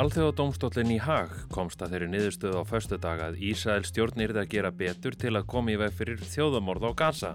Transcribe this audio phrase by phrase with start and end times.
[0.00, 4.70] Alþjóðadómstólinn í Haag komst að þeirri niðurstöðu á förstu dag að Ísrael stjórnirði að gera
[4.72, 7.32] betur til að komi í veg fyrir þjóðamorð á Gaza.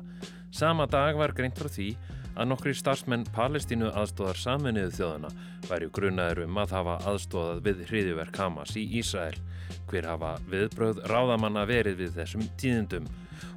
[0.49, 1.91] Sama dag var greint frá því
[2.33, 5.31] að nokkri starfsmenn Palestínu aðstóðar saminuðu þjóðana
[5.67, 9.37] væri grunnaður um að hafa aðstóðað við hriðiverk Hamas í Ísrael.
[9.91, 13.05] Hver hafa viðbröð ráðamanna verið við þessum tíðendum.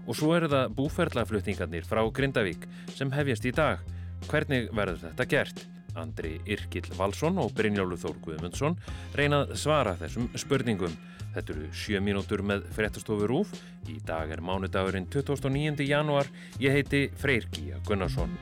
[0.05, 3.81] Og svo eru það búferðlaflutningarnir frá Grindavík sem hefjast í dag.
[4.29, 5.69] Hvernig verður þetta gert?
[5.97, 8.77] Andri Irkill Valsson og Brynjálu Þór Guðmundsson
[9.17, 10.97] reynað svara þessum spurningum.
[11.35, 13.53] Þetta eru 7 mínútur með fréttastofu Rúf.
[13.89, 15.85] Í dag er mánudagurinn 29.
[15.87, 16.29] januar.
[16.61, 18.35] Ég heiti Freyr Gíja Gunnarsson.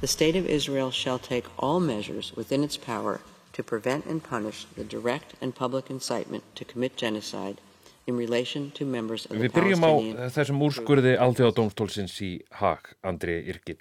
[0.00, 3.20] The state of Israel shall take all measures within its power
[3.54, 7.60] to prevent and punish the direct and public incitement to commit genocide
[8.04, 9.92] Við byrjum á
[10.34, 13.80] þessum úrskurði alþjóðadómstólsins í Haag, Andri Yrkill.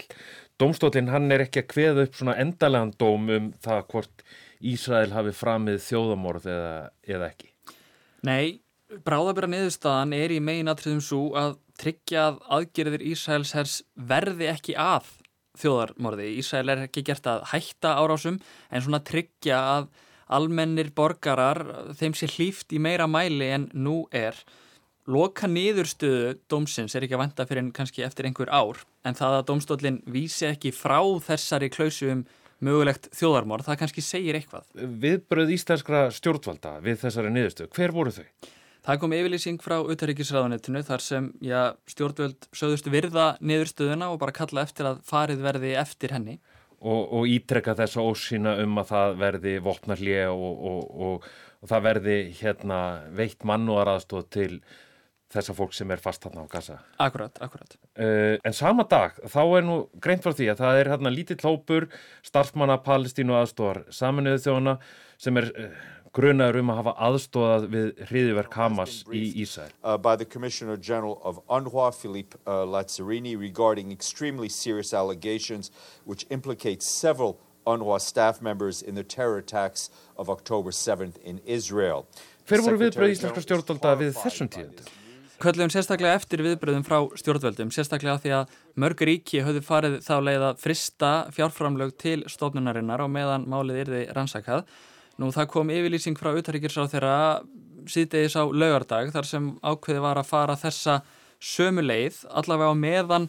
[0.62, 4.24] Dómstólinn hann er ekki að kveða upp svona endalega dóm um það hvort
[4.64, 7.50] Ísrael hafi framið þjóðamorð eða, eða ekki.
[8.24, 8.62] Nei,
[9.04, 14.78] bráðabera niðurstaðan er í megin aðtriðum svo að tryggja að aðgerðir Ísraels hers verði ekki
[14.80, 15.10] að
[15.60, 16.30] þjóðarmorði.
[16.40, 18.40] Ísrael er ekki gert að hætta árásum
[18.72, 19.92] en svona tryggja að
[20.36, 21.62] almennir borgarar
[22.00, 24.38] þeim sé hlýft í meira mæli en nú er
[25.10, 29.50] loka niðurstöðu dómsins er ekki að venda fyrir kannski eftir einhver ár en það að
[29.50, 32.24] dómstólinn vísi ekki frá þessari klausu um
[32.64, 34.68] mögulegt þjóðarmór, það kannski segir eitthvað.
[34.74, 38.28] Viðbröð íslenskra stjórnvalda við þessari niðurstöðu, hver voru þau?
[38.84, 44.66] Það kom yfirlýsing frá utaríkisræðunettinu þar sem já, stjórnvöld sögðust virða niðurstöðuna og bara kalla
[44.66, 46.40] eftir að farið verði eftir henni
[46.84, 51.28] og, og ítrekka þessa ósýna um að það verði vopnarlið og, og,
[51.64, 52.80] og það verði hérna
[53.16, 54.52] veitt mannúaraðstóð til
[55.34, 56.78] þessa fólk sem er fast hérna á gasa.
[57.02, 57.78] Akkurat, akkurat.
[57.98, 61.44] Uh, en sama dag, þá er nú greint frá því að það er hérna lítið
[61.46, 61.90] hlópur
[62.26, 64.78] starfsmanna Palestínu aðstóðar saminuðu þjóna
[65.22, 65.70] sem er uh,
[66.14, 69.72] grunaður um að hafa aðstóðað við hriðiverk Hamas í Ísæl.
[69.82, 75.72] Uh, by the Commissioner General of UNRWA, Philippe uh, Lazzarini, regarding extremely serious allegations
[76.06, 82.06] which implicate several UNRWA staff members in the terror attacks of October 7th in Israel.
[82.46, 85.03] Hver voru viðbröð íslenska stjórnvalda við þessum tíðendum?
[85.42, 90.48] Kvöldlegum sérstaklega eftir viðbröðum frá stjórnvöldum, sérstaklega því að mörg ríki höfðu farið þá leið
[90.50, 94.68] að frista fjárframlög til stofnunarinnar og meðan málið yrði rannsakað
[95.22, 97.18] Nú það kom yfirlýsing frá utaríkjursáð þeirra
[97.94, 101.02] síðdegis á laugardag þar sem ákveði var að fara þessa
[101.44, 103.28] sömu leið allavega á meðan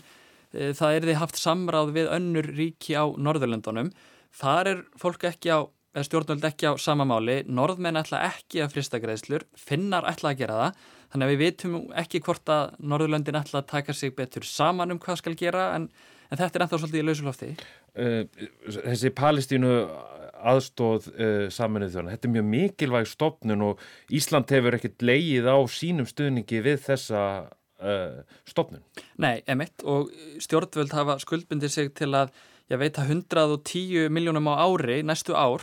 [0.54, 3.90] e, það því haft samráð við önnur ríki á Norðurlöndunum.
[4.34, 8.98] Þar er fólk ekki á, eða stjórnvöld ekki á samamáli, norðmenn ætla ekki að frista
[9.02, 10.80] greiðslur, finnar ætla að gera það,
[11.12, 14.98] þannig að við vitum ekki hvort að Norðurlöndin ætla að taka sig betur saman um
[15.02, 15.86] hvað skal gera en,
[16.30, 17.50] en þetta er ennþá svolítið í lausulofti.
[17.94, 18.24] Uh,
[18.66, 19.74] þessi Palestínu
[20.44, 22.10] aðstóð uh, saminuð þjóðan.
[22.16, 27.22] Þetta er mjög mikilvæg stopnun og Ísland hefur ekkert leið á sínum stuðningi við þessa
[27.46, 28.18] uh,
[28.50, 28.82] stopnun.
[29.22, 30.10] Nei, emitt og
[30.42, 32.34] stjórnvöld hafa skuldbundir sig til að
[32.72, 35.62] ég veit að 110 miljónum á ári næstu ár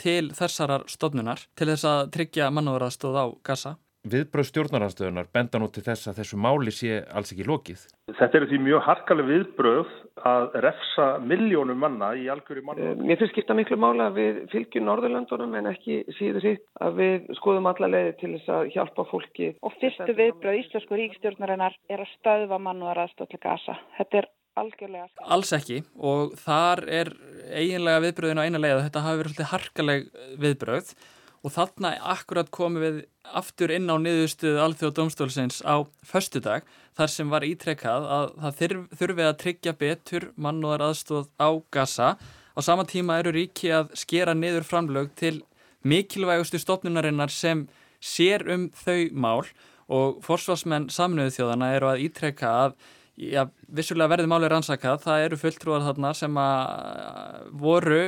[0.00, 3.76] til þessarar stopnunar til þess að tryggja mannúðaraðstóð á gassa
[4.08, 7.82] viðbröð stjórnarhanstöðunar benda nú til þess að þessu máli sé alls ekki lokið?
[8.16, 9.92] Þetta eru því mjög harkaleg viðbröð
[10.30, 12.90] að refsa miljónum manna í algjöru manna.
[12.90, 17.00] Eh, mér finnst skipta miklu mála að við fylgjum Norðurlandunum en ekki síður hitt að
[17.00, 19.52] við skoðum alla leiði til þess að hjálpa fólki.
[19.60, 23.76] Og fyrstu viðbröð Íslasku ríkstjórnarinnar er að stöðva mannúðaraðstóð til gasa.
[24.00, 25.08] Þetta er algjörlega.
[25.26, 27.12] Alls ekki og þar er
[27.50, 30.10] eiginlega viðbröðin á eina leið að þetta hafi verið harkaleg
[30.42, 30.92] viðbröð
[31.40, 32.98] og þarna akkurat komum við
[33.30, 36.66] aftur inn á niðurstuðu alþjóð domstólsins á föstudag
[36.98, 38.58] þar sem var ítrekkað að það
[39.00, 44.34] þurfi að tryggja betur mannúðar aðstóð á gasa á sama tíma eru ríki að skera
[44.36, 45.38] niður framlög til
[45.86, 47.68] mikilvægustu stofnunarinnar sem
[48.00, 49.44] sér um þau mál.
[49.90, 52.74] Og forsvarsmenn saminuðu þjóðana eru að ítrekka að
[53.20, 58.02] já, vissulega verði máli rannsakað, það eru fulltrúar þarna sem að voru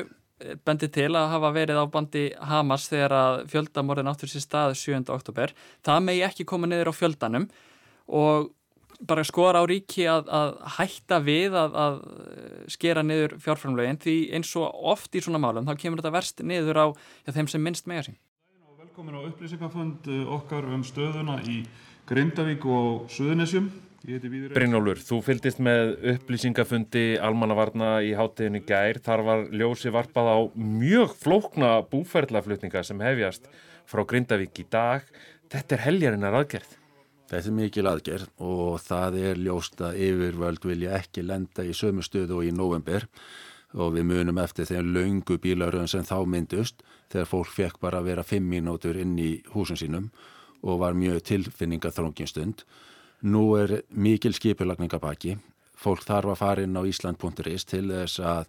[0.66, 5.04] bendi til að hafa verið á bandi Hamas þegar að fjöldamorðin áttur sér stað 7.
[5.14, 5.52] oktober.
[5.86, 7.46] Það megi ekki koma niður á fjöldanum
[8.10, 8.50] og
[9.06, 11.96] bara skora á ríki að, að hætta við að, að
[12.70, 16.78] skera niður fjárframlegin því eins og oft í svona málum þá kemur þetta verst niður
[16.78, 16.86] á
[17.26, 18.18] já, þeim sem minnst mega sín.
[18.82, 21.62] Velkomin á upplýsingafönd okkar um stöðuna í
[22.06, 23.70] Grindavík og Suðunisjum.
[24.02, 28.98] Brynjólfur, þú fylgist með upplýsingafundi almannavarna í hátteginu gær.
[28.98, 33.46] Þar var ljósi varpað á mjög flókna búferðlaflutninga sem hefjast
[33.86, 35.06] frá Grindavík í dag.
[35.52, 36.74] Þetta er heljarinnar aðgerð.
[37.30, 42.02] Þetta er mikil aðgerð og það er ljóst að yfirvöld vilja ekki lenda í sömu
[42.02, 43.08] stöðu og í november.
[43.72, 48.10] og við munum eftir þegar laungu bílaröðum sem þá myndust þegar fólk fekk bara að
[48.10, 50.10] vera fimm mínútur inn í húsum sínum
[50.60, 52.66] og var mjög tilfinningaþrónginstund.
[53.22, 55.36] Nú er mikil skipulagningabaki.
[55.78, 58.46] Fólk þarf að fara inn á Ísland.is til þess að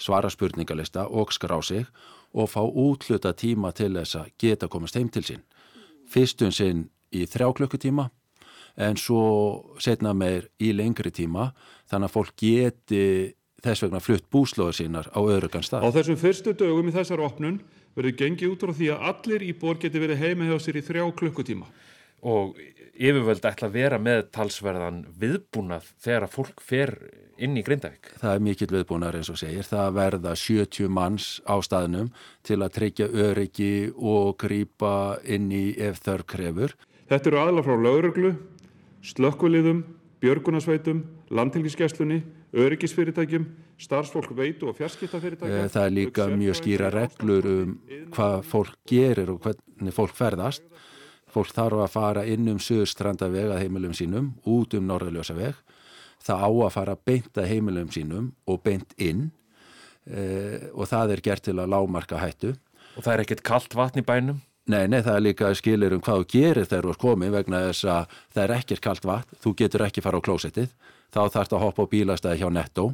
[0.00, 1.86] svara spurningalista og skrá sig
[2.34, 5.44] og fá útluta tíma til þess að geta komast heim til sín.
[6.10, 8.08] Fyrstun sinn í þrjá klukkutíma
[8.76, 11.52] en svo setna meir í lengri tíma
[11.90, 13.04] þannig að fólk geti
[13.64, 15.86] þess vegna flutt búslóður sínar á öðrugan stað.
[15.86, 17.60] Á þessum fyrstu dögum í þessar opnun
[17.94, 21.04] verður gengið út frá því að allir íbúar geti verið heima hjá sér í þrjá
[21.20, 21.68] klukkutíma.
[22.24, 22.56] Og
[22.94, 26.94] yfirvöld ætla að vera með talsverðan viðbúnað þegar að fólk fer
[27.42, 28.12] inn í Grindavík.
[28.20, 29.66] Það er mikill viðbúnar eins og segir.
[29.66, 32.12] Það verða 70 manns á staðnum
[32.46, 34.94] til að tryggja öryggi og grýpa
[35.24, 36.76] inn í ef þörf krefur.
[37.10, 38.32] Þetta eru aðla frá lauruglu,
[39.04, 39.84] slökkviliðum,
[40.24, 41.02] björgunarsveitum,
[41.34, 42.22] landhelgiskesslunni,
[42.54, 43.44] öryggisfyrirtækjum,
[43.82, 45.58] starfsfólk veitu og fjarskiptafyrirtækjum.
[45.58, 47.76] Eh, það er líka mjög skýra reglur um
[48.14, 50.64] hvað fólk gerir og hvernig fólk ferðast.
[51.34, 55.56] Fólk þarf að fara inn um söðustrandaveg að heimilum sínum, út um norðaljósaveg.
[56.24, 59.26] Það á að fara beint að heimilum sínum og beint inn
[60.06, 62.54] eh, og það er gert til að lámarka hættu.
[62.94, 64.38] Og það er ekkert kallt vatn í bænum?
[64.70, 67.58] Nei, nei, það er líka skilir um hvað þú gerir þegar þú er komið vegna
[67.66, 70.70] þess að það er ekkert kallt vatn, þú getur ekki fara á klósettið,
[71.12, 72.86] þá þarfst að hoppa á bílastæði hjá netto,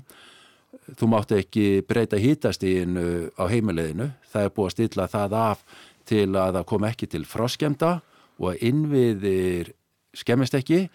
[0.98, 3.04] þú mátt ekki breyta hítastíðinu
[3.38, 5.62] á heimileginu, það er búið að stilla það af
[6.10, 7.93] til að það kom ekki til froskemda
[8.40, 9.75] og að innviðir
[10.16, 10.87] skemmist ekki,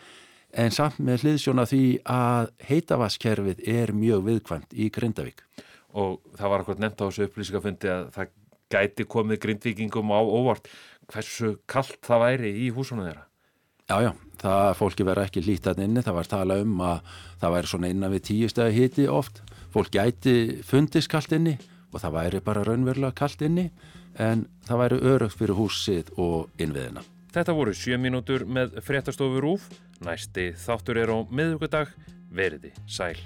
[0.55, 5.43] en samt með hliðsjóna því að heitavaskerfið er mjög viðkvæmt í Grindavík.
[5.95, 8.33] Og það var akkur nefnt á þessu upplýsingafundi að það
[8.71, 10.67] gæti komið grindvikingum á óvart
[11.11, 13.25] hversu kallt það væri í húsunum þeirra?
[13.85, 17.11] Já, já, það fólki verið ekki lítið inni, það var tala um að
[17.43, 19.43] það væri svona innan við tíu stegi hiti oft,
[19.73, 21.53] fólk gæti fundist kallt inni
[21.91, 23.69] og það væri bara raunverulega kallt inni
[24.17, 27.05] en það væri örugt fyrir húsið og innviðina.
[27.35, 29.65] Þetta voru sjö mínútur með fréttastofu Rúf,
[30.07, 31.91] næsti þáttur er á miðugudag,
[32.31, 33.17] veriði sæl.